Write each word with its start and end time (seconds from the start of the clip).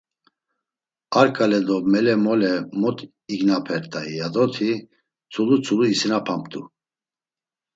Ar 1.19 1.27
ǩale 1.35 1.59
do 1.67 1.75
mele 1.91 2.15
mole 2.23 2.53
mot 2.81 2.97
ignapert̆ay 3.33 4.09
yadoti, 4.19 4.71
tzulu 5.31 5.55
tzulu 5.63 5.85
isinapamt̆u. 5.93 6.61